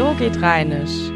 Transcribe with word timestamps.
So 0.00 0.14
geht 0.14 0.40
Rheinisch. 0.40 1.10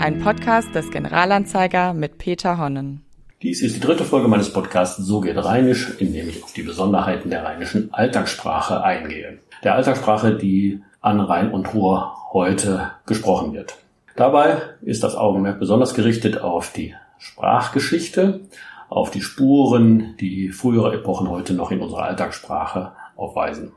Ein 0.00 0.18
Podcast 0.18 0.74
des 0.74 0.90
Generalanzeiger 0.90 1.94
mit 1.94 2.18
Peter 2.18 2.58
Honnen. 2.58 3.04
Dies 3.42 3.62
ist 3.62 3.76
die 3.76 3.80
dritte 3.80 4.02
Folge 4.02 4.26
meines 4.26 4.52
Podcasts 4.52 4.96
So 4.96 5.20
geht 5.20 5.36
Rheinisch, 5.36 5.92
in 6.00 6.12
dem 6.12 6.28
ich 6.28 6.42
auf 6.42 6.52
die 6.52 6.64
Besonderheiten 6.64 7.30
der 7.30 7.44
rheinischen 7.44 7.94
Alltagssprache 7.94 8.82
eingehe. 8.82 9.38
Der 9.62 9.76
Alltagssprache, 9.76 10.34
die 10.34 10.82
an 11.00 11.20
Rhein 11.20 11.52
und 11.52 11.72
Ruhr 11.74 12.12
heute 12.32 12.90
gesprochen 13.06 13.52
wird. 13.52 13.76
Dabei 14.16 14.62
ist 14.82 15.04
das 15.04 15.14
Augenmerk 15.14 15.60
besonders 15.60 15.94
gerichtet 15.94 16.40
auf 16.40 16.72
die 16.72 16.96
Sprachgeschichte, 17.18 18.40
auf 18.88 19.12
die 19.12 19.22
Spuren, 19.22 20.16
die 20.18 20.48
frühere 20.48 20.92
Epochen 20.92 21.30
heute 21.30 21.54
noch 21.54 21.70
in 21.70 21.78
unserer 21.78 22.06
Alltagssprache 22.06 22.94
aufweisen. 23.14 23.70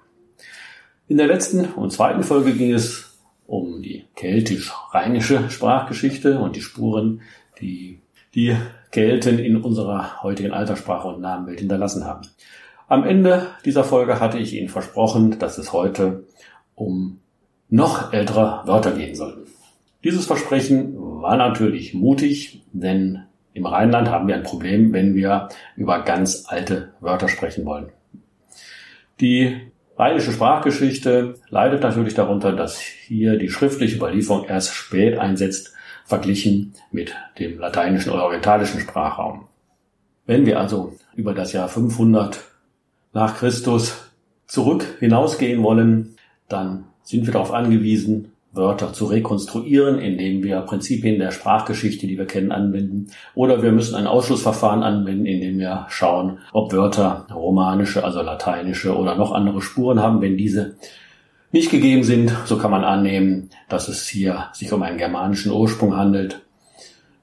In 1.08 1.18
der 1.18 1.28
letzten 1.28 1.66
und 1.66 1.94
zweiten 1.94 2.24
Folge 2.24 2.54
ging 2.54 2.74
es 2.74 3.11
um 3.52 3.82
die 3.82 4.06
keltisch-rheinische 4.16 5.50
Sprachgeschichte 5.50 6.40
und 6.40 6.56
die 6.56 6.62
Spuren, 6.62 7.22
die 7.60 8.00
die 8.34 8.56
Kelten 8.92 9.40
in 9.40 9.58
unserer 9.58 10.24
heutigen 10.24 10.54
Alltagssprache 10.54 11.10
und 11.10 11.20
Namenwelt 11.20 11.60
hinterlassen 11.60 12.06
haben. 12.06 12.22
Am 12.88 13.04
Ende 13.04 13.48
dieser 13.66 13.84
Folge 13.84 14.22
hatte 14.22 14.38
ich 14.38 14.54
Ihnen 14.54 14.70
versprochen, 14.70 15.38
dass 15.38 15.58
es 15.58 15.74
heute 15.74 16.24
um 16.76 17.20
noch 17.68 18.14
ältere 18.14 18.62
Wörter 18.66 18.94
gehen 18.94 19.16
soll. 19.16 19.46
Dieses 20.06 20.26
Versprechen 20.26 20.96
war 20.96 21.36
natürlich 21.36 21.94
mutig, 21.94 22.64
denn 22.72 23.24
im 23.54 23.66
Rheinland 23.66 24.10
haben 24.10 24.30
wir 24.30 24.36
ein 24.36 24.44
Problem, 24.44 24.94
wenn 24.94 25.14
wir 25.14 25.50
über 25.76 26.04
ganz 26.04 26.46
alte 26.48 26.94
Wörter 27.02 27.28
sprechen 27.28 27.66
wollen. 27.66 27.92
Die 29.20 29.72
rheinische 29.98 30.32
Sprachgeschichte 30.32 31.36
leidet 31.50 31.82
natürlich 31.82 32.14
darunter, 32.14 32.54
dass 32.54 32.80
hier 32.80 33.38
die 33.38 33.50
schriftliche 33.50 33.98
Überlieferung 33.98 34.46
erst 34.46 34.74
spät 34.74 35.18
einsetzt, 35.18 35.74
verglichen 36.06 36.74
mit 36.92 37.16
dem 37.40 37.60
lateinischen 37.60 38.12
oder 38.12 38.26
orientalischen 38.26 38.80
Sprachraum. 38.80 39.48
Wenn 40.26 40.46
wir 40.46 40.60
also 40.60 40.98
über 41.16 41.34
das 41.34 41.54
Jahr 41.54 41.68
500 41.68 42.44
nach 43.14 43.38
Christus 43.38 44.12
zurück 44.48 44.86
hinausgehen 45.00 45.64
wollen, 45.64 46.16
dann 46.48 46.86
sind 47.04 47.26
wir 47.26 47.34
darauf 47.34 47.52
angewiesen, 47.52 48.31
Wörter 48.54 48.92
zu 48.92 49.06
rekonstruieren, 49.06 50.00
indem 50.00 50.44
wir 50.44 50.60
Prinzipien 50.62 51.20
der 51.20 51.32
Sprachgeschichte, 51.32 52.06
die 52.06 52.18
wir 52.18 52.26
kennen, 52.26 52.52
anwenden. 52.52 53.08
Oder 53.34 53.64
wir 53.64 53.72
müssen 53.72 53.96
ein 53.96 54.08
Ausschlussverfahren 54.08 54.84
anwenden, 54.84 55.26
indem 55.26 55.58
wir 55.58 55.86
schauen, 55.90 56.40
ob 56.52 56.74
Wörter 56.74 57.28
romanische, 57.34 58.04
also 58.04 58.22
lateinische 58.22 58.96
oder 58.98 59.16
noch 59.16 59.32
andere 59.32 59.62
Spuren 59.62 60.02
haben. 60.02 60.22
Wenn 60.22 60.38
diese 60.38 60.76
nicht 61.54 61.72
gegeben 61.72 62.04
sind, 62.04 62.34
so 62.46 62.58
kann 62.58 62.72
man 62.72 62.84
annehmen, 62.84 63.50
dass 63.70 63.88
es 63.88 64.08
hier 64.08 64.50
sich 64.54 64.72
um 64.74 64.84
einen 64.84 64.98
germanischen 64.98 65.52
Ursprung 65.52 65.96
handelt, 65.96 66.42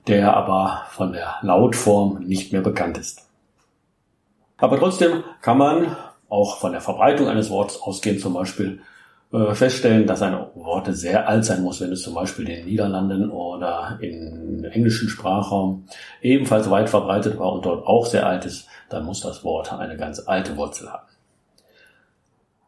der 0.07 0.35
aber 0.35 0.85
von 0.91 1.13
der 1.13 1.35
Lautform 1.43 2.25
nicht 2.27 2.53
mehr 2.53 2.63
bekannt 2.63 2.97
ist. 2.97 3.29
Aber 4.57 4.79
trotzdem 4.79 5.23
kann 5.43 5.59
man 5.59 5.97
auch 6.29 6.59
von 6.59 6.73
der 6.73 6.81
Verbreitung 6.81 7.29
eines 7.29 7.51
Wortes 7.51 7.81
ausgehen, 7.81 8.19
zum 8.19 8.35
Beispiel 8.35 8.81
äh, 9.33 9.55
feststellen, 9.55 10.07
dass 10.07 10.23
ein 10.23 10.35
Wort 10.55 10.87
sehr 10.95 11.29
alt 11.29 11.45
sein 11.45 11.63
muss, 11.63 11.81
wenn 11.81 11.93
es 11.93 12.03
zum 12.03 12.15
Beispiel 12.15 12.49
in 12.49 12.57
den 12.57 12.67
Niederlanden 12.67 13.31
oder 13.31 13.99
im 14.01 14.65
englischen 14.65 15.09
Sprachraum 15.09 15.87
ebenfalls 16.23 16.71
weit 16.71 16.89
verbreitet 16.89 17.39
war 17.39 17.53
und 17.53 17.67
dort 17.67 17.87
auch 17.87 18.07
sehr 18.07 18.27
alt 18.27 18.47
ist, 18.47 18.67
dann 18.89 19.05
muss 19.05 19.21
das 19.21 19.45
Wort 19.45 19.73
eine 19.73 19.97
ganz 19.97 20.21
alte 20.21 20.57
Wurzel 20.57 20.91
haben. 20.91 21.09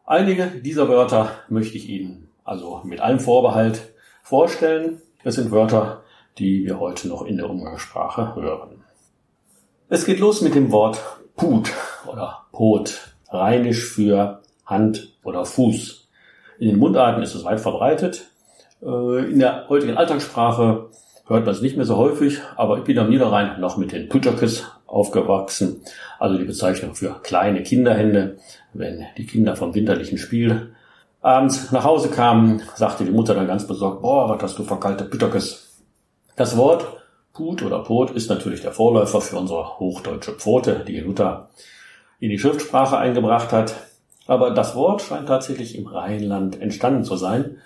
Einige 0.05 0.47
dieser 0.47 0.89
Wörter 0.89 1.31
möchte 1.49 1.77
ich 1.77 1.89
Ihnen 1.89 2.29
also 2.43 2.81
mit 2.83 2.99
allem 2.99 3.19
Vorbehalt 3.19 3.93
vorstellen. 4.23 5.01
Es 5.23 5.35
sind 5.35 5.51
Wörter, 5.51 6.03
die 6.37 6.65
wir 6.65 6.79
heute 6.79 7.07
noch 7.07 7.23
in 7.23 7.37
der 7.37 7.49
Umgangssprache 7.49 8.35
hören. 8.35 8.83
Es 9.89 10.05
geht 10.05 10.19
los 10.19 10.41
mit 10.41 10.55
dem 10.55 10.71
Wort 10.71 11.01
Put 11.35 11.71
oder 12.05 12.45
Pot, 12.51 13.15
rheinisch 13.29 13.85
für 13.85 14.41
Hand 14.65 15.17
oder 15.23 15.45
Fuß. 15.45 16.00
In 16.61 16.67
den 16.67 16.77
Mundarten 16.77 17.23
ist 17.23 17.33
es 17.33 17.43
weit 17.43 17.59
verbreitet. 17.59 18.27
Äh, 18.83 19.31
in 19.31 19.39
der 19.39 19.67
heutigen 19.67 19.97
Alltagssprache 19.97 20.89
hört 21.25 21.45
man 21.45 21.55
es 21.55 21.63
nicht 21.63 21.75
mehr 21.75 21.87
so 21.87 21.97
häufig, 21.97 22.39
aber 22.55 22.77
ich 22.77 22.83
bin 22.83 22.99
am 22.99 23.09
Niederrhein 23.09 23.59
noch 23.59 23.77
mit 23.77 23.91
den 23.91 24.09
Putschakes 24.09 24.67
aufgewachsen, 24.85 25.81
also 26.19 26.37
die 26.37 26.43
Bezeichnung 26.43 26.93
für 26.93 27.19
kleine 27.23 27.63
Kinderhände. 27.63 28.37
Wenn 28.73 29.07
die 29.17 29.25
Kinder 29.25 29.55
vom 29.55 29.73
winterlichen 29.73 30.19
Spiel 30.19 30.75
abends 31.21 31.71
nach 31.71 31.83
Hause 31.83 32.09
kamen, 32.09 32.61
sagte 32.75 33.05
die 33.05 33.11
Mutter 33.11 33.33
dann 33.33 33.47
ganz 33.47 33.65
besorgt, 33.65 34.03
boah, 34.03 34.29
was 34.29 34.43
hast 34.43 34.59
du 34.59 34.63
für 34.63 34.79
kalte 34.79 35.05
Putschakes. 35.05 35.81
Das 36.35 36.57
Wort 36.57 36.85
Put 37.33 37.63
oder 37.63 37.79
Pot 37.79 38.11
ist 38.11 38.29
natürlich 38.29 38.61
der 38.61 38.71
Vorläufer 38.71 39.19
für 39.19 39.37
unsere 39.37 39.79
hochdeutsche 39.79 40.33
Pfote, 40.33 40.85
die 40.87 40.99
Luther 40.99 41.49
in 42.19 42.29
die 42.29 42.37
Schriftsprache 42.37 42.99
eingebracht 42.99 43.51
hat. 43.51 43.73
Aber 44.31 44.51
das 44.51 44.77
Wort 44.77 45.01
scheint 45.01 45.27
tatsächlich 45.27 45.77
im 45.77 45.87
Rheinland 45.87 46.61
entstanden 46.61 47.03
zu 47.03 47.17
sein, 47.17 47.57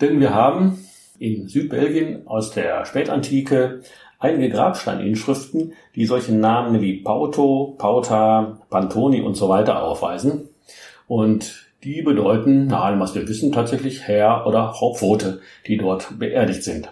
denn 0.00 0.18
wir 0.18 0.32
haben 0.32 0.82
in 1.18 1.46
Südbelgien 1.46 2.26
aus 2.26 2.52
der 2.52 2.86
Spätantike 2.86 3.82
einige 4.18 4.48
Grabsteininschriften, 4.48 5.74
die 5.94 6.06
solche 6.06 6.32
Namen 6.34 6.80
wie 6.80 7.02
Pauto, 7.02 7.74
Pauta, 7.76 8.62
Pantoni 8.70 9.20
und 9.20 9.34
so 9.34 9.50
weiter 9.50 9.82
aufweisen. 9.82 10.48
Und 11.06 11.66
die 11.84 12.00
bedeuten, 12.00 12.68
nach 12.68 12.84
allem, 12.84 13.00
was 13.00 13.14
wir 13.14 13.28
wissen, 13.28 13.52
tatsächlich 13.52 14.08
Herr 14.08 14.46
oder 14.46 14.80
Hauptpfote, 14.80 15.42
die 15.66 15.76
dort 15.76 16.18
beerdigt 16.18 16.64
sind. 16.64 16.90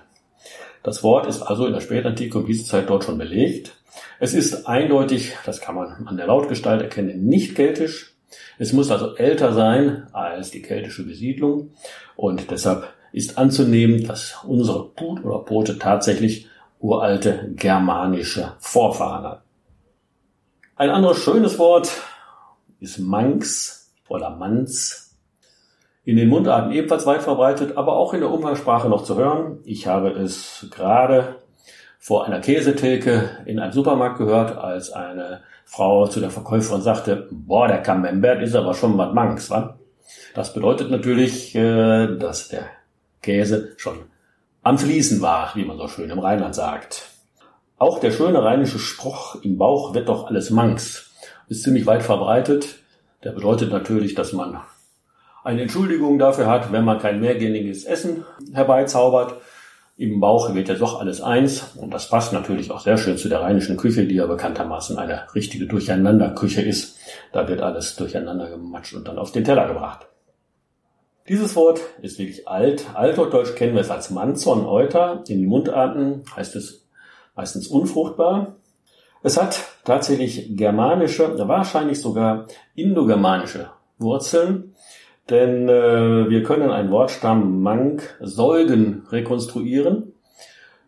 Das 0.83 1.03
Wort 1.03 1.27
ist 1.27 1.41
also 1.41 1.65
in 1.65 1.73
der 1.73 1.81
Spätantike 1.81 2.37
um 2.37 2.45
diese 2.45 2.67
Zeit 2.67 2.91
dort 2.91 3.05
schon 3.05 3.17
belegt. 3.17 3.75
Es 4.21 4.35
ist 4.35 4.67
eindeutig, 4.67 5.35
das 5.47 5.63
kann 5.63 5.77
man 5.77 6.07
an 6.07 6.19
der 6.19 6.27
Lautgestalt 6.27 6.83
erkennen, 6.83 7.25
nicht 7.25 7.55
keltisch. 7.55 8.18
Es 8.59 8.73
muss 8.73 8.91
also 8.91 9.17
älter 9.17 9.53
sein 9.53 10.07
als 10.13 10.51
die 10.51 10.63
keltische 10.63 11.05
Besiedlung 11.05 11.71
und 12.17 12.51
deshalb 12.51 12.89
ist 13.13 13.39
anzunehmen, 13.39 14.07
dass 14.07 14.37
unsere 14.47 14.85
Put 14.91 15.25
oder 15.25 15.39
Pote 15.39 15.79
tatsächlich 15.79 16.49
uralte 16.79 17.51
germanische 17.55 18.53
Vorfahren 18.59 19.25
hat. 19.25 19.43
Ein 20.77 20.91
anderes 20.91 21.19
schönes 21.19 21.59
Wort 21.59 21.91
ist 22.81 22.99
Manx 22.99 23.93
oder 24.09 24.31
Manz. 24.31 25.17
In 26.05 26.17
den 26.17 26.29
Mundarten 26.29 26.73
ebenfalls 26.73 27.05
weit 27.05 27.23
verbreitet, 27.23 27.77
aber 27.77 27.97
auch 27.97 28.15
in 28.15 28.21
der 28.21 28.31
Umgangssprache 28.31 28.89
noch 28.89 29.05
zu 29.05 29.17
hören. 29.17 29.59
Ich 29.65 29.87
habe 29.87 30.11
es 30.11 30.67
gerade 30.71 31.37
vor 31.99 32.25
einer 32.25 32.41
Käsetheke 32.41 33.29
in 33.45 33.59
einem 33.59 33.73
Supermarkt 33.73 34.19
gehört, 34.19 34.57
als 34.57 34.91
eine 34.93 35.43
Frau 35.71 36.07
zu 36.07 36.21
der 36.21 36.31
Verkäuferin 36.31 36.81
sagte, 36.81 37.29
boah, 37.31 37.69
der 37.69 37.83
Camembert 37.83 38.43
ist 38.43 38.57
aber 38.57 38.73
schon 38.73 38.97
was 38.97 39.13
Manx, 39.13 39.51
wa? 39.51 39.79
Das 40.35 40.55
bedeutet 40.55 40.91
natürlich, 40.91 41.55
äh, 41.55 42.17
dass 42.17 42.49
der 42.49 42.63
Käse 43.21 43.75
schon 43.77 43.99
am 44.63 44.79
Fließen 44.79 45.21
war, 45.21 45.53
wie 45.55 45.67
man 45.67 45.77
so 45.77 45.87
schön 45.87 46.09
im 46.09 46.19
Rheinland 46.19 46.55
sagt. 46.55 47.11
Auch 47.77 48.01
der 48.01 48.13
schöne 48.13 48.43
rheinische 48.43 48.79
Spruch, 48.79 49.43
im 49.43 49.59
Bauch 49.59 49.95
wird 49.95 50.09
doch 50.09 50.27
alles 50.27 50.49
Manx, 50.49 51.11
ist 51.49 51.65
ziemlich 51.65 51.85
weit 51.85 52.03
verbreitet. 52.03 52.79
Der 53.23 53.33
bedeutet 53.33 53.71
natürlich, 53.71 54.15
dass 54.15 54.33
man 54.33 54.61
eine 55.45 55.63
Entschuldigung 55.63 56.19
dafür 56.19 56.47
hat, 56.47 56.73
wenn 56.73 56.85
man 56.85 56.99
kein 56.99 57.21
mehrgängiges 57.21 57.85
Essen 57.85 58.25
herbeizaubert 58.55 59.35
im 59.99 60.21
Bauch 60.21 60.55
wird 60.55 60.69
ja 60.69 60.77
doch 60.77 61.01
alles 61.01 61.21
eins 61.21 61.75
und 61.77 61.93
das 61.93 62.09
passt 62.09 62.33
natürlich 62.33 62.71
auch 62.71 62.79
sehr 62.79 62.97
schön 62.97 63.19
zu 63.19 63.29
der 63.29 63.41
rheinischen 63.41 63.77
Küche, 63.77 64.07
die 64.07 64.15
ja 64.15 64.27
bekanntermaßen 64.27 64.97
eine 64.97 65.27
richtige 65.35 65.67
Durcheinanderküche 65.67 66.63
ist. 66.63 66.97
Da 67.33 67.49
wird 67.49 67.61
alles 67.61 67.97
durcheinander 67.97 68.49
gematscht 68.49 68.95
und 68.95 69.09
dann 69.09 69.19
auf 69.19 69.33
den 69.33 69.43
Teller 69.43 69.67
gebracht. 69.67 70.07
Dieses 71.27 71.57
Wort 71.57 71.81
ist 72.01 72.21
wirklich 72.21 72.47
alt. 72.47 72.87
Altdeutsch 72.95 73.57
kennen 73.57 73.75
wir 73.75 73.81
es 73.81 73.91
als 73.91 74.11
Manzon 74.11 74.65
Euter. 74.67 75.25
In 75.27 75.41
den 75.41 75.49
Mundarten 75.49 76.23
heißt 76.35 76.55
es 76.55 76.87
meistens 77.35 77.67
unfruchtbar. 77.67 78.55
Es 79.25 79.37
hat 79.37 79.61
tatsächlich 79.85 80.57
germanische, 80.57 81.37
wahrscheinlich 81.49 82.01
sogar 82.01 82.47
indogermanische 82.77 83.71
Wurzeln. 83.99 84.77
Denn 85.31 85.69
äh, 85.69 86.31
wir 86.31 86.43
können 86.43 86.71
einen 86.71 86.91
Wortstamm 86.91 87.61
Mank 87.63 88.17
Säugen 88.21 89.07
rekonstruieren, 89.11 90.15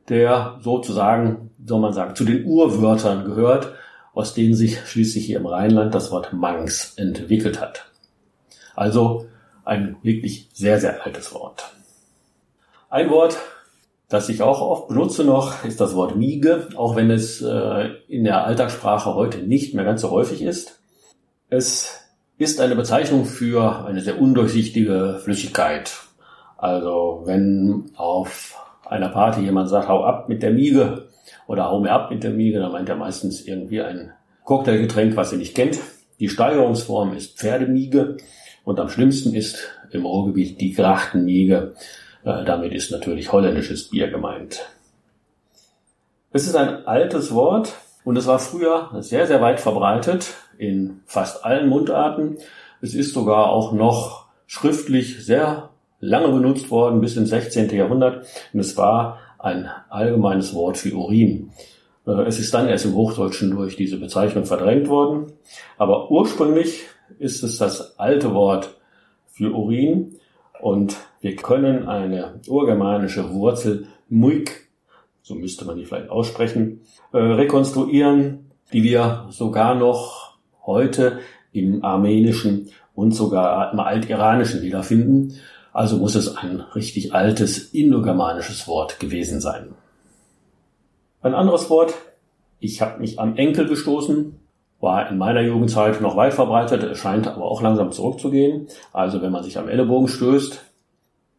der 0.08 0.58
sozusagen, 0.62 1.50
soll 1.64 1.81
man 1.81 1.92
sagen, 1.92 2.16
zu 2.16 2.25
den 2.25 2.44
Urwörtern 2.46 3.25
gehört, 3.25 3.75
aus 4.14 4.34
denen 4.34 4.54
sich 4.54 4.81
schließlich 4.81 5.26
hier 5.26 5.38
im 5.38 5.46
Rheinland 5.46 5.94
das 5.94 6.10
Wort 6.10 6.32
Manx 6.32 6.94
entwickelt 6.96 7.60
hat. 7.60 7.90
Also 8.75 9.26
ein 9.64 9.96
wirklich 10.02 10.48
sehr, 10.52 10.81
sehr 10.81 11.04
altes 11.04 11.34
Wort. 11.34 11.72
Ein 12.88 13.10
Wort, 13.10 13.38
das 14.08 14.28
ich 14.28 14.42
auch 14.42 14.60
oft 14.60 14.88
benutze 14.88 15.22
noch, 15.22 15.64
ist 15.64 15.81
das 15.81 15.94
Wort 15.94 16.16
Miege, 16.16 16.69
auch 16.76 16.96
wenn 16.96 17.10
es 17.10 17.42
äh, 17.42 17.90
in 18.08 18.25
der 18.25 18.44
Alltagssprache 18.44 19.14
heute 19.14 19.38
nicht 19.38 19.75
mehr 19.75 19.84
ganz 19.84 20.00
so 20.00 20.10
häufig 20.10 20.42
ist. 20.42 20.81
Es 21.50 22.00
ist 22.40 22.58
eine 22.58 22.75
Bezeichnung 22.75 23.26
für 23.26 23.84
eine 23.84 24.00
sehr 24.00 24.19
undurchsichtige 24.19 25.20
Flüssigkeit. 25.22 25.92
Also 26.56 27.20
wenn 27.26 27.90
auf 27.96 28.56
einer 28.87 29.10
Party 29.10 29.42
jemand 29.42 29.69
sagt, 29.69 29.88
hau 29.88 30.04
ab 30.04 30.31
mit 30.31 30.42
der 30.42 30.50
Miege 30.50 31.08
oder 31.46 31.70
hau 31.70 31.81
mir 31.81 31.92
ab 31.92 32.10
mit 32.10 32.25
der 32.25 32.31
Miege, 32.31 32.58
dann 32.58 32.72
meint 32.72 32.88
er 32.88 32.96
meistens 32.96 33.46
irgendwie 33.46 33.82
ein 33.82 34.14
Cocktailgetränk, 34.44 35.16
was 35.16 35.32
er 35.32 35.38
nicht 35.38 35.54
kennt. 35.54 35.78
Die 36.19 36.31
Steigerungsform 36.31 37.12
ist 37.12 37.37
Pferdemiege 37.37 38.16
und 38.64 38.81
am 38.81 38.88
schlimmsten 38.88 39.34
ist 39.34 39.69
im 39.90 40.06
Ruhrgebiet 40.06 40.62
die 40.62 40.72
Grachtenmiege. 40.72 41.75
Äh, 42.25 42.44
damit 42.46 42.72
ist 42.72 42.90
natürlich 42.90 43.32
holländisches 43.32 43.90
Bier 43.90 44.10
gemeint. 44.10 44.66
Es 46.32 46.46
ist 46.46 46.56
ein 46.56 46.87
altes 46.87 47.34
Wort 47.34 47.75
und 48.02 48.16
es 48.16 48.26
war 48.26 48.38
früher 48.38 48.88
sehr, 49.00 49.26
sehr 49.26 49.42
weit 49.42 49.60
verbreitet 49.60 50.32
in 50.60 51.00
fast 51.06 51.44
allen 51.44 51.68
Mundarten. 51.68 52.36
Es 52.82 52.94
ist 52.94 53.14
sogar 53.14 53.50
auch 53.50 53.72
noch 53.72 54.26
schriftlich 54.46 55.24
sehr 55.24 55.70
lange 56.00 56.28
benutzt 56.28 56.70
worden, 56.70 57.00
bis 57.00 57.16
ins 57.16 57.30
16. 57.30 57.70
Jahrhundert. 57.70 58.26
Und 58.52 58.60
es 58.60 58.76
war 58.76 59.18
ein 59.38 59.70
allgemeines 59.88 60.54
Wort 60.54 60.76
für 60.76 60.94
Urin. 60.94 61.50
Äh, 62.06 62.22
es 62.22 62.38
ist 62.38 62.52
dann 62.52 62.68
erst 62.68 62.84
im 62.84 62.94
Hochdeutschen 62.94 63.50
durch 63.50 63.76
diese 63.76 63.96
Bezeichnung 63.96 64.44
verdrängt 64.44 64.88
worden. 64.88 65.32
Aber 65.78 66.10
ursprünglich 66.10 66.84
ist 67.18 67.42
es 67.42 67.58
das 67.58 67.98
alte 67.98 68.34
Wort 68.34 68.76
für 69.32 69.52
Urin 69.52 70.16
und 70.60 70.96
wir 71.22 71.36
können 71.36 71.88
eine 71.88 72.40
urgermanische 72.48 73.32
Wurzel 73.32 73.86
muik, 74.08 74.68
so 75.22 75.34
müsste 75.34 75.64
man 75.64 75.76
die 75.76 75.86
vielleicht 75.86 76.10
aussprechen, 76.10 76.82
äh, 77.12 77.18
rekonstruieren, 77.18 78.50
die 78.72 78.82
wir 78.82 79.26
sogar 79.30 79.74
noch 79.74 80.29
heute 80.66 81.20
im 81.52 81.84
Armenischen 81.84 82.70
und 82.94 83.12
sogar 83.12 83.72
im 83.72 83.80
Altiranischen 83.80 84.62
wiederfinden. 84.62 85.34
Also 85.72 85.96
muss 85.96 86.14
es 86.14 86.36
ein 86.36 86.60
richtig 86.74 87.14
altes 87.14 87.58
indogermanisches 87.72 88.66
Wort 88.66 88.98
gewesen 89.00 89.40
sein. 89.40 89.74
Ein 91.22 91.34
anderes 91.34 91.70
Wort, 91.70 91.94
ich 92.58 92.82
habe 92.82 93.00
mich 93.00 93.18
am 93.18 93.36
Enkel 93.36 93.66
gestoßen, 93.66 94.36
war 94.80 95.10
in 95.10 95.18
meiner 95.18 95.42
Jugendzeit 95.42 96.00
noch 96.00 96.16
weit 96.16 96.34
verbreitet, 96.34 96.96
scheint 96.96 97.28
aber 97.28 97.44
auch 97.44 97.62
langsam 97.62 97.92
zurückzugehen. 97.92 98.68
Also 98.92 99.20
wenn 99.22 99.32
man 99.32 99.44
sich 99.44 99.58
am 99.58 99.68
Ellenbogen 99.68 100.08
stößt. 100.08 100.64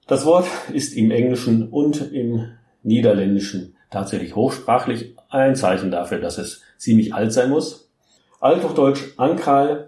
Das 0.07 0.25
Wort 0.25 0.45
ist 0.73 0.95
im 0.95 1.11
Englischen 1.11 1.69
und 1.69 2.11
im 2.11 2.49
Niederländischen 2.83 3.75
tatsächlich 3.89 4.35
hochsprachlich 4.35 5.15
ein 5.29 5.55
Zeichen 5.55 5.91
dafür, 5.91 6.19
dass 6.19 6.37
es 6.37 6.61
ziemlich 6.77 7.13
alt 7.13 7.33
sein 7.33 7.49
muss. 7.49 7.90
Althochdeutsch 8.41 9.13
Ankral 9.17 9.87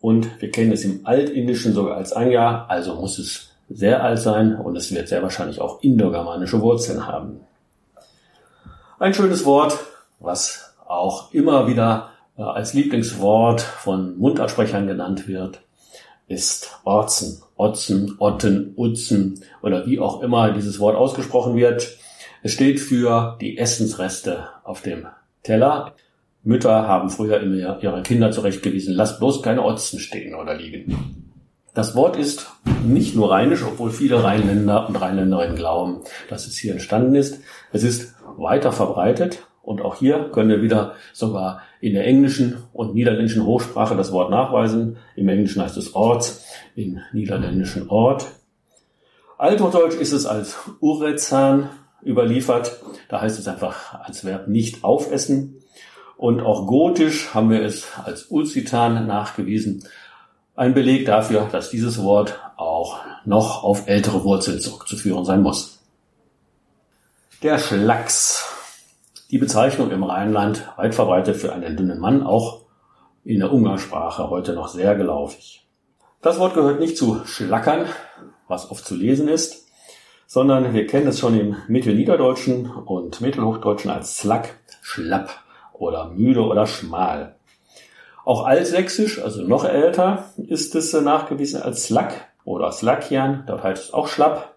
und 0.00 0.40
wir 0.40 0.50
kennen 0.50 0.72
es 0.72 0.84
im 0.84 1.00
Altindischen 1.04 1.72
sogar 1.72 1.96
als 1.96 2.12
Anja, 2.12 2.66
also 2.68 2.94
muss 2.94 3.18
es 3.18 3.50
sehr 3.70 4.02
alt 4.04 4.18
sein 4.18 4.54
und 4.54 4.76
es 4.76 4.94
wird 4.94 5.08
sehr 5.08 5.22
wahrscheinlich 5.22 5.60
auch 5.60 5.82
indogermanische 5.82 6.60
Wurzeln 6.60 7.06
haben. 7.06 7.40
Ein 8.98 9.14
schönes 9.14 9.44
Wort, 9.44 9.78
was 10.20 10.74
auch 10.86 11.32
immer 11.32 11.66
wieder 11.66 12.10
äh, 12.36 12.42
als 12.42 12.74
Lieblingswort 12.74 13.62
von 13.62 14.18
Mundartsprechern 14.18 14.86
genannt 14.86 15.26
wird, 15.26 15.62
ist 16.26 16.78
Orzen, 16.84 17.42
Otzen, 17.56 18.16
Otten, 18.18 18.74
Utzen 18.76 19.42
oder 19.62 19.86
wie 19.86 19.98
auch 19.98 20.22
immer 20.22 20.52
dieses 20.52 20.78
Wort 20.78 20.94
ausgesprochen 20.94 21.56
wird. 21.56 21.96
Es 22.42 22.52
steht 22.52 22.80
für 22.80 23.38
die 23.40 23.56
Essensreste 23.56 24.48
auf 24.62 24.82
dem 24.82 25.06
Teller. 25.42 25.94
Mütter 26.42 26.88
haben 26.88 27.10
früher 27.10 27.40
immer 27.40 27.82
ihre 27.82 28.02
Kinder 28.02 28.30
zurechtgewiesen, 28.30 28.94
lasst 28.94 29.18
bloß 29.18 29.42
keine 29.42 29.64
Otzen 29.64 29.98
stehen 29.98 30.34
oder 30.34 30.54
liegen. 30.54 31.28
Das 31.74 31.94
Wort 31.94 32.16
ist 32.16 32.50
nicht 32.84 33.14
nur 33.14 33.30
rheinisch, 33.30 33.62
obwohl 33.62 33.90
viele 33.90 34.24
Rheinländer 34.24 34.88
und 34.88 34.96
Rheinländerinnen 34.96 35.56
glauben, 35.56 36.00
dass 36.28 36.46
es 36.46 36.56
hier 36.56 36.72
entstanden 36.72 37.14
ist. 37.14 37.40
Es 37.72 37.84
ist 37.84 38.14
weiter 38.36 38.72
verbreitet 38.72 39.46
und 39.62 39.82
auch 39.82 39.96
hier 39.96 40.30
können 40.32 40.48
wir 40.48 40.62
wieder 40.62 40.94
sogar 41.12 41.62
in 41.80 41.94
der 41.94 42.06
englischen 42.06 42.56
und 42.72 42.94
niederländischen 42.94 43.44
Hochsprache 43.44 43.96
das 43.96 44.12
Wort 44.12 44.30
nachweisen. 44.30 44.96
Im 45.14 45.28
Englischen 45.28 45.62
heißt 45.62 45.76
es 45.76 45.94
Orts, 45.94 46.44
im 46.74 47.00
niederländischen 47.12 47.88
Ort. 47.90 48.26
Althochdeutsch 49.36 49.94
ist 49.94 50.12
es 50.12 50.26
als 50.26 50.56
Urezan 50.80 51.68
überliefert. 52.04 52.80
Da 53.08 53.20
heißt 53.20 53.38
es 53.38 53.46
einfach 53.46 54.00
als 54.00 54.24
Verb 54.24 54.48
nicht 54.48 54.84
aufessen. 54.84 55.62
Und 56.18 56.40
auch 56.40 56.66
gotisch 56.66 57.32
haben 57.32 57.48
wir 57.48 57.62
es 57.62 57.86
als 58.04 58.24
Ulcitan 58.24 59.06
nachgewiesen. 59.06 59.84
Ein 60.56 60.74
Beleg 60.74 61.06
dafür, 61.06 61.48
dass 61.52 61.70
dieses 61.70 62.02
Wort 62.02 62.40
auch 62.56 62.98
noch 63.24 63.62
auf 63.62 63.86
ältere 63.86 64.24
Wurzeln 64.24 64.58
zurückzuführen 64.60 65.24
sein 65.24 65.42
muss. 65.42 65.78
Der 67.44 67.60
Schlacks. 67.60 68.44
Die 69.30 69.38
Bezeichnung 69.38 69.92
im 69.92 70.02
Rheinland 70.02 70.66
weit 70.76 70.96
verbreitet 70.96 71.36
für 71.36 71.52
einen 71.52 71.76
dünnen 71.76 72.00
Mann, 72.00 72.24
auch 72.24 72.62
in 73.22 73.38
der 73.38 73.52
Umgangssprache 73.52 74.28
heute 74.28 74.54
noch 74.54 74.66
sehr 74.66 74.96
gelaufig. 74.96 75.68
Das 76.20 76.40
Wort 76.40 76.54
gehört 76.54 76.80
nicht 76.80 76.96
zu 76.96 77.24
Schlackern, 77.26 77.86
was 78.48 78.72
oft 78.72 78.84
zu 78.84 78.96
lesen 78.96 79.28
ist, 79.28 79.68
sondern 80.26 80.74
wir 80.74 80.88
kennen 80.88 81.06
es 81.06 81.20
schon 81.20 81.38
im 81.38 81.56
Mittelniederdeutschen 81.68 82.68
und 82.68 83.20
Mittelhochdeutschen 83.20 83.92
als 83.92 84.18
Slack, 84.18 84.58
Schlapp 84.82 85.30
oder 85.78 86.10
müde 86.10 86.44
oder 86.44 86.66
schmal. 86.66 87.36
Auch 88.24 88.44
altsächsisch, 88.44 89.22
also 89.22 89.42
noch 89.42 89.64
älter, 89.64 90.24
ist 90.36 90.74
es 90.74 90.92
äh, 90.92 91.00
nachgewiesen 91.00 91.62
als 91.62 91.84
Slack 91.84 92.28
oder 92.44 92.72
Slakian, 92.72 93.44
dort 93.46 93.62
heißt 93.62 93.84
es 93.84 93.94
auch 93.94 94.08
schlapp. 94.08 94.54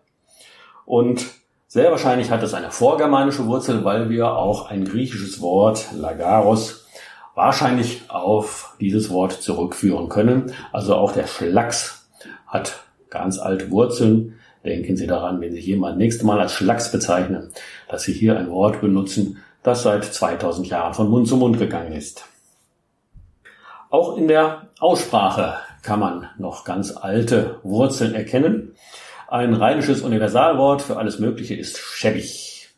Und 0.85 1.25
sehr 1.67 1.89
wahrscheinlich 1.89 2.31
hat 2.31 2.43
es 2.43 2.53
eine 2.53 2.69
vorgermanische 2.69 3.45
Wurzel, 3.47 3.85
weil 3.85 4.09
wir 4.09 4.35
auch 4.35 4.69
ein 4.69 4.83
griechisches 4.83 5.39
Wort, 5.39 5.87
Lagaros, 5.95 6.85
wahrscheinlich 7.33 8.01
auf 8.09 8.75
dieses 8.81 9.09
Wort 9.09 9.33
zurückführen 9.33 10.09
können. 10.09 10.51
Also 10.73 10.95
auch 10.95 11.13
der 11.13 11.27
Schlacks 11.27 12.09
hat 12.47 12.83
ganz 13.09 13.39
alte 13.39 13.71
Wurzeln. 13.71 14.37
Denken 14.65 14.97
Sie 14.97 15.07
daran, 15.07 15.39
wenn 15.39 15.53
Sie 15.53 15.61
jemand 15.61 15.97
nächste 15.97 16.25
Mal 16.25 16.39
als 16.39 16.51
Schlacks 16.51 16.91
bezeichnen, 16.91 17.51
dass 17.87 18.03
Sie 18.03 18.11
hier 18.11 18.37
ein 18.37 18.49
Wort 18.49 18.81
benutzen, 18.81 19.37
das 19.63 19.83
seit 19.83 20.05
2000 20.05 20.67
Jahren 20.67 20.93
von 20.93 21.09
Mund 21.09 21.27
zu 21.27 21.37
Mund 21.37 21.59
gegangen 21.59 21.93
ist. 21.93 22.25
Auch 23.89 24.17
in 24.17 24.27
der 24.27 24.69
Aussprache 24.79 25.55
kann 25.83 25.99
man 25.99 26.29
noch 26.37 26.63
ganz 26.63 26.95
alte 26.95 27.59
Wurzeln 27.63 28.15
erkennen. 28.15 28.75
Ein 29.27 29.53
rheinisches 29.53 30.01
Universalwort 30.01 30.81
für 30.81 30.97
alles 30.97 31.19
Mögliche 31.19 31.55
ist 31.55 31.77
schäbig. 31.77 32.69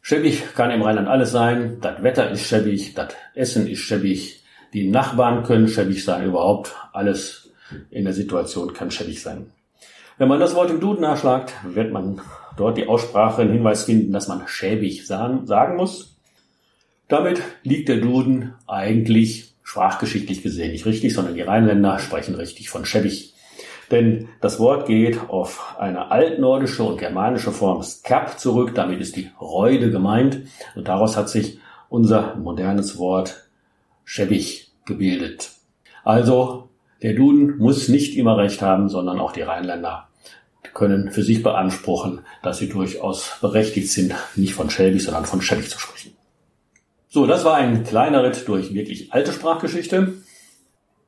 Schäbig 0.00 0.54
kann 0.54 0.70
im 0.70 0.82
Rheinland 0.82 1.08
alles 1.08 1.30
sein. 1.30 1.78
Das 1.80 2.02
Wetter 2.02 2.30
ist 2.30 2.46
schäbig, 2.46 2.94
das 2.94 3.14
Essen 3.34 3.66
ist 3.68 3.80
schäbig, 3.80 4.42
die 4.72 4.88
Nachbarn 4.88 5.44
können 5.44 5.68
schäbig 5.68 6.04
sein, 6.04 6.24
überhaupt 6.24 6.74
alles 6.92 7.50
in 7.90 8.04
der 8.04 8.12
Situation 8.12 8.72
kann 8.72 8.90
schäbig 8.90 9.22
sein. 9.22 9.52
Wenn 10.18 10.28
man 10.28 10.40
das 10.40 10.54
Wort 10.54 10.70
im 10.70 10.80
Duden 10.80 11.02
nachschlagt, 11.02 11.52
wird 11.64 11.92
man 11.92 12.20
dort 12.56 12.76
die 12.76 12.86
Aussprache 12.86 13.42
einen 13.42 13.52
Hinweis 13.52 13.84
finden, 13.84 14.12
dass 14.12 14.28
man 14.28 14.46
schäbig 14.46 15.06
sagen 15.06 15.76
muss. 15.76 16.11
Damit 17.12 17.42
liegt 17.62 17.90
der 17.90 17.98
Duden 17.98 18.54
eigentlich 18.66 19.52
sprachgeschichtlich 19.62 20.42
gesehen 20.42 20.72
nicht 20.72 20.86
richtig, 20.86 21.12
sondern 21.12 21.34
die 21.34 21.42
Rheinländer 21.42 21.98
sprechen 21.98 22.34
richtig 22.34 22.70
von 22.70 22.86
schäbig. 22.86 23.34
Denn 23.90 24.30
das 24.40 24.58
Wort 24.58 24.86
geht 24.86 25.28
auf 25.28 25.76
eine 25.78 26.10
altnordische 26.10 26.84
und 26.84 26.96
germanische 26.96 27.52
Form 27.52 27.82
skap 27.82 28.40
zurück, 28.40 28.74
damit 28.74 29.02
ist 29.02 29.16
die 29.16 29.28
Reude 29.38 29.90
gemeint 29.90 30.40
und 30.74 30.88
daraus 30.88 31.18
hat 31.18 31.28
sich 31.28 31.58
unser 31.90 32.34
modernes 32.36 32.96
Wort 32.96 33.46
schäbig 34.06 34.72
gebildet. 34.86 35.50
Also 36.04 36.70
der 37.02 37.12
Duden 37.12 37.58
muss 37.58 37.90
nicht 37.90 38.16
immer 38.16 38.38
recht 38.38 38.62
haben, 38.62 38.88
sondern 38.88 39.20
auch 39.20 39.32
die 39.32 39.42
Rheinländer 39.42 40.08
können 40.72 41.10
für 41.10 41.22
sich 41.22 41.42
beanspruchen, 41.42 42.22
dass 42.42 42.56
sie 42.56 42.70
durchaus 42.70 43.36
berechtigt 43.42 43.90
sind, 43.90 44.14
nicht 44.34 44.54
von 44.54 44.70
schäbig, 44.70 45.04
sondern 45.04 45.26
von 45.26 45.42
schäbig 45.42 45.68
zu 45.68 45.78
sprechen. 45.78 46.12
So, 47.14 47.26
das 47.26 47.44
war 47.44 47.56
ein 47.56 47.84
kleiner 47.84 48.24
Ritt 48.24 48.48
durch 48.48 48.72
wirklich 48.72 49.12
alte 49.12 49.34
Sprachgeschichte. 49.34 50.14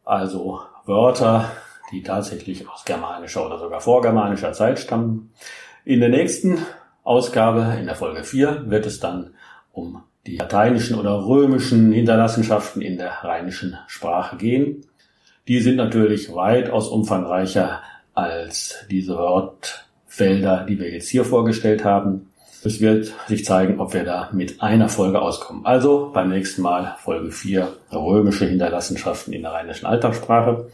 Also 0.05 0.61
Wörter, 0.85 1.51
die 1.93 2.03
tatsächlich 2.03 2.69
aus 2.69 2.85
germanischer 2.85 3.47
oder 3.47 3.59
sogar 3.59 3.81
vorgermanischer 3.81 4.53
Zeit 4.53 4.79
stammen. 4.79 5.33
In 5.87 6.01
der 6.01 6.11
nächsten 6.11 6.59
Ausgabe, 7.05 7.79
in 7.81 7.87
der 7.87 7.95
Folge 7.95 8.23
4, 8.23 8.65
wird 8.67 8.85
es 8.85 9.01
dann 9.01 9.31
um 9.73 10.03
die 10.27 10.37
lateinischen 10.37 10.99
oder 10.99 11.25
römischen 11.25 11.91
Hinterlassenschaften 11.91 12.83
in 12.83 12.99
der 12.99 13.25
rheinischen 13.25 13.79
Sprache 13.87 14.37
gehen. 14.37 14.85
Die 15.49 15.61
sind 15.61 15.77
natürlich 15.77 16.35
weitaus 16.35 16.89
umfangreicher 16.89 17.81
als 18.13 18.85
diese 18.91 19.17
Wortfelder, 19.17 20.67
die 20.69 20.79
wir 20.79 20.91
jetzt 20.91 21.09
hier 21.09 21.25
vorgestellt 21.25 21.83
haben. 21.83 22.29
Es 22.67 22.81
wird 22.81 23.13
sich 23.29 23.45
zeigen, 23.45 23.79
ob 23.79 23.93
wir 23.93 24.05
da 24.05 24.31
mit 24.33 24.63
einer 24.63 24.89
Folge 24.89 25.21
auskommen. 25.21 25.67
Also 25.67 26.11
beim 26.15 26.31
nächsten 26.31 26.63
Mal 26.63 26.97
Folge 26.99 27.31
4 27.31 27.69
römische 27.93 28.47
Hinterlassenschaften 28.47 29.35
in 29.35 29.43
der 29.43 29.53
rheinischen 29.53 29.85
Alltagssprache. 29.85 30.71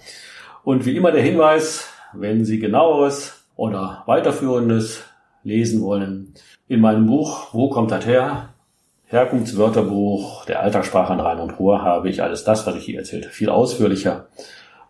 Und 0.62 0.86
wie 0.86 0.94
immer 0.96 1.10
der 1.10 1.22
Hinweis, 1.22 1.88
wenn 2.12 2.44
Sie 2.44 2.60
genaueres 2.60 3.44
oder 3.56 4.04
weiterführendes 4.06 5.02
lesen 5.42 5.82
wollen, 5.82 6.34
in 6.68 6.80
meinem 6.80 7.06
Buch 7.06 7.52
Wo 7.54 7.70
kommt 7.70 7.90
das 7.90 8.06
her? 8.06 8.50
Herkunftswörterbuch 9.06 10.44
der 10.44 10.60
Alltagssprache 10.60 11.12
in 11.12 11.18
Rhein 11.18 11.40
und 11.40 11.58
Ruhr 11.58 11.82
habe 11.82 12.08
ich 12.08 12.22
alles 12.22 12.44
das, 12.44 12.68
was 12.68 12.76
ich 12.76 12.84
hier 12.84 13.00
erzählte, 13.00 13.30
viel 13.30 13.50
ausführlicher 13.50 14.28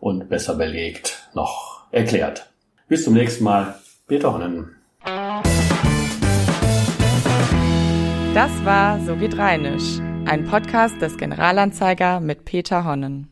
und 0.01 0.29
besser 0.29 0.55
belegt 0.55 1.31
noch 1.33 1.87
erklärt. 1.93 2.51
Bis 2.89 3.05
zum 3.05 3.15
nächsten 3.15 3.45
Mal. 3.45 3.77
Peter 4.07 4.35
Honnen. 4.35 4.80
Das 8.33 8.65
war 8.65 9.01
So 9.01 9.17
geht 9.17 9.37
Rheinisch, 9.37 9.99
ein 10.25 10.45
Podcast 10.45 11.03
des 11.03 11.17
Generalanzeiger 11.17 12.21
mit 12.21 12.45
Peter 12.45 12.85
Honnen. 12.85 13.27